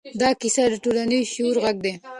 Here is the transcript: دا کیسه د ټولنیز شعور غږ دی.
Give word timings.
دا 0.21 0.29
کیسه 0.41 0.63
د 0.71 0.75
ټولنیز 0.83 1.25
شعور 1.33 1.55
غږ 1.63 1.77
دی. 1.85 1.93